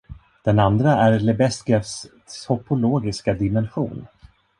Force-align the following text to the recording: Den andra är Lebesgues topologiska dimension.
Den 0.45 0.59
andra 0.59 0.93
är 0.95 1.19
Lebesgues 1.19 2.05
topologiska 2.47 3.33
dimension. 3.33 4.07